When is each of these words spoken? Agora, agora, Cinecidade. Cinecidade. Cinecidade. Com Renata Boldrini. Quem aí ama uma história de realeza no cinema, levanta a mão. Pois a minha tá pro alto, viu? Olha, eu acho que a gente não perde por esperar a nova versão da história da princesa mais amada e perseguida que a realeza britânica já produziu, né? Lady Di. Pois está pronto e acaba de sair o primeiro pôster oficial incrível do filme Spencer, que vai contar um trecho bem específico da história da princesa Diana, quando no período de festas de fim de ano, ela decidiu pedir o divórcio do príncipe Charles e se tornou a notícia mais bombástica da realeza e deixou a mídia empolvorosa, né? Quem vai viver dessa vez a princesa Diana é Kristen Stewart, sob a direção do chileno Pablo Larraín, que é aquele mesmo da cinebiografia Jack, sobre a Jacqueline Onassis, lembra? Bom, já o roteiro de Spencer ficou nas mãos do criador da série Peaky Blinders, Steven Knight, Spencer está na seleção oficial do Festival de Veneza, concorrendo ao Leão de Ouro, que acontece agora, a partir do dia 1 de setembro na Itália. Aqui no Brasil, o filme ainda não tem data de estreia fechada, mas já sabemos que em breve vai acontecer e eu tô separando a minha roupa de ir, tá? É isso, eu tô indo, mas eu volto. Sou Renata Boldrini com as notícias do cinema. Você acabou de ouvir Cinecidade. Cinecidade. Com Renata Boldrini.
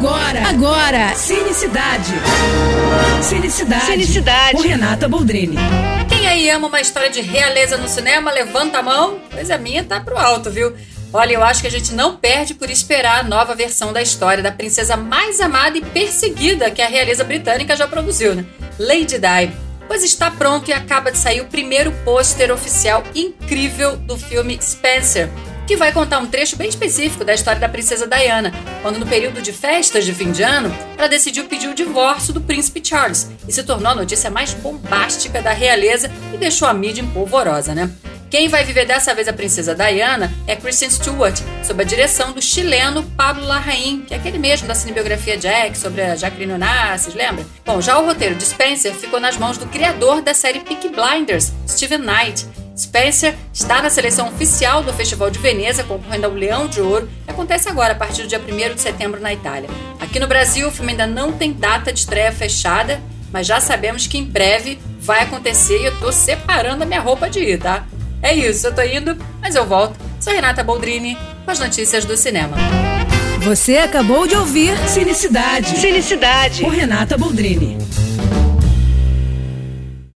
Agora, 0.00 0.48
agora, 0.48 1.14
Cinecidade. 1.14 2.14
Cinecidade. 3.22 3.84
Cinecidade. 3.84 4.56
Com 4.56 4.62
Renata 4.62 5.06
Boldrini. 5.06 5.58
Quem 6.08 6.26
aí 6.26 6.48
ama 6.48 6.68
uma 6.68 6.80
história 6.80 7.10
de 7.10 7.20
realeza 7.20 7.76
no 7.76 7.86
cinema, 7.86 8.32
levanta 8.32 8.78
a 8.78 8.82
mão. 8.82 9.20
Pois 9.30 9.50
a 9.50 9.58
minha 9.58 9.84
tá 9.84 10.00
pro 10.00 10.16
alto, 10.16 10.50
viu? 10.50 10.74
Olha, 11.12 11.34
eu 11.34 11.44
acho 11.44 11.60
que 11.60 11.66
a 11.66 11.70
gente 11.70 11.92
não 11.92 12.16
perde 12.16 12.54
por 12.54 12.70
esperar 12.70 13.20
a 13.20 13.22
nova 13.22 13.54
versão 13.54 13.92
da 13.92 14.00
história 14.00 14.42
da 14.42 14.50
princesa 14.50 14.96
mais 14.96 15.38
amada 15.38 15.76
e 15.76 15.82
perseguida 15.82 16.70
que 16.70 16.80
a 16.80 16.88
realeza 16.88 17.22
britânica 17.22 17.76
já 17.76 17.86
produziu, 17.86 18.34
né? 18.34 18.46
Lady 18.78 19.18
Di. 19.18 19.52
Pois 19.86 20.02
está 20.02 20.30
pronto 20.30 20.70
e 20.70 20.72
acaba 20.72 21.12
de 21.12 21.18
sair 21.18 21.42
o 21.42 21.46
primeiro 21.46 21.92
pôster 22.06 22.50
oficial 22.50 23.02
incrível 23.14 23.98
do 23.98 24.16
filme 24.16 24.58
Spencer, 24.62 25.28
que 25.70 25.76
vai 25.76 25.92
contar 25.92 26.18
um 26.18 26.26
trecho 26.26 26.56
bem 26.56 26.68
específico 26.68 27.24
da 27.24 27.32
história 27.32 27.60
da 27.60 27.68
princesa 27.68 28.04
Diana, 28.04 28.52
quando 28.82 28.98
no 28.98 29.06
período 29.06 29.40
de 29.40 29.52
festas 29.52 30.04
de 30.04 30.12
fim 30.12 30.32
de 30.32 30.42
ano, 30.42 30.76
ela 30.98 31.08
decidiu 31.08 31.44
pedir 31.44 31.68
o 31.68 31.74
divórcio 31.74 32.34
do 32.34 32.40
príncipe 32.40 32.84
Charles 32.84 33.30
e 33.46 33.52
se 33.52 33.62
tornou 33.62 33.92
a 33.92 33.94
notícia 33.94 34.28
mais 34.32 34.52
bombástica 34.52 35.40
da 35.40 35.52
realeza 35.52 36.10
e 36.34 36.36
deixou 36.36 36.66
a 36.66 36.74
mídia 36.74 37.02
empolvorosa, 37.02 37.72
né? 37.72 37.88
Quem 38.28 38.48
vai 38.48 38.64
viver 38.64 38.84
dessa 38.84 39.14
vez 39.14 39.28
a 39.28 39.32
princesa 39.32 39.72
Diana 39.72 40.32
é 40.44 40.56
Kristen 40.56 40.90
Stewart, 40.90 41.40
sob 41.62 41.80
a 41.80 41.86
direção 41.86 42.32
do 42.32 42.42
chileno 42.42 43.04
Pablo 43.16 43.46
Larraín, 43.46 44.02
que 44.02 44.12
é 44.12 44.16
aquele 44.16 44.38
mesmo 44.38 44.66
da 44.66 44.74
cinebiografia 44.74 45.36
Jack, 45.36 45.78
sobre 45.78 46.02
a 46.02 46.16
Jacqueline 46.16 46.54
Onassis, 46.54 47.14
lembra? 47.14 47.46
Bom, 47.64 47.80
já 47.80 47.96
o 47.96 48.06
roteiro 48.06 48.34
de 48.34 48.44
Spencer 48.44 48.92
ficou 48.92 49.20
nas 49.20 49.36
mãos 49.36 49.56
do 49.56 49.66
criador 49.66 50.20
da 50.20 50.34
série 50.34 50.60
Peaky 50.60 50.88
Blinders, 50.88 51.52
Steven 51.68 52.00
Knight, 52.00 52.46
Spencer 52.80 53.34
está 53.52 53.82
na 53.82 53.90
seleção 53.90 54.28
oficial 54.28 54.82
do 54.82 54.92
Festival 54.92 55.30
de 55.30 55.38
Veneza, 55.38 55.84
concorrendo 55.84 56.26
ao 56.26 56.32
Leão 56.32 56.66
de 56.66 56.80
Ouro, 56.80 57.08
que 57.24 57.30
acontece 57.30 57.68
agora, 57.68 57.92
a 57.92 57.96
partir 57.96 58.22
do 58.22 58.28
dia 58.28 58.40
1 58.40 58.74
de 58.74 58.80
setembro 58.80 59.20
na 59.20 59.32
Itália. 59.32 59.68
Aqui 60.00 60.18
no 60.18 60.26
Brasil, 60.26 60.68
o 60.68 60.70
filme 60.72 60.92
ainda 60.92 61.06
não 61.06 61.32
tem 61.32 61.52
data 61.52 61.92
de 61.92 62.00
estreia 62.00 62.32
fechada, 62.32 63.00
mas 63.30 63.46
já 63.46 63.60
sabemos 63.60 64.06
que 64.06 64.16
em 64.16 64.24
breve 64.24 64.78
vai 64.98 65.22
acontecer 65.22 65.78
e 65.78 65.84
eu 65.84 65.98
tô 65.98 66.10
separando 66.10 66.82
a 66.82 66.86
minha 66.86 67.00
roupa 67.00 67.28
de 67.28 67.40
ir, 67.40 67.58
tá? 67.58 67.84
É 68.22 68.34
isso, 68.34 68.66
eu 68.66 68.74
tô 68.74 68.82
indo, 68.82 69.16
mas 69.40 69.54
eu 69.54 69.66
volto. 69.66 69.98
Sou 70.18 70.32
Renata 70.32 70.64
Boldrini 70.64 71.16
com 71.44 71.50
as 71.50 71.58
notícias 71.58 72.04
do 72.04 72.16
cinema. 72.16 72.56
Você 73.42 73.78
acabou 73.78 74.26
de 74.26 74.36
ouvir 74.36 74.76
Cinecidade. 74.86 75.78
Cinecidade. 75.78 76.62
Com 76.62 76.68
Renata 76.68 77.16
Boldrini. 77.16 77.78